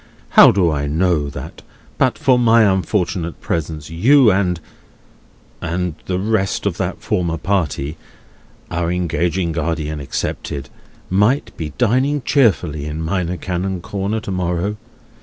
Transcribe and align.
How 0.29 0.49
do 0.49 0.71
I 0.71 0.87
know 0.87 1.29
that, 1.29 1.61
but 1.99 2.17
for 2.17 2.39
my 2.39 2.63
unfortunate 2.63 3.39
presence, 3.39 3.91
you, 3.91 4.31
and—and—the 4.31 6.17
rest 6.17 6.65
of 6.65 6.77
that 6.77 7.03
former 7.03 7.37
party, 7.37 7.97
our 8.71 8.91
engaging 8.91 9.51
guardian 9.51 9.99
excepted, 9.99 10.69
might 11.11 11.55
be 11.55 11.73
dining 11.77 12.23
cheerfully 12.23 12.85
in 12.85 12.99
Minor 13.03 13.37
Canon 13.37 13.79
Corner 13.79 14.19
to 14.21 14.31
morrow? 14.31 14.77